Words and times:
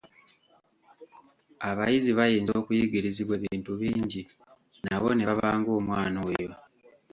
Abayizi 1.69 2.11
bayinza 2.17 2.51
okuyigirizibwa 2.61 3.33
ebintu 3.39 3.71
bingi, 3.81 4.21
nabo 4.83 5.07
ne 5.13 5.23
baba 5.29 5.49
ng'omwana 5.59 6.19
oyo. 6.29 6.51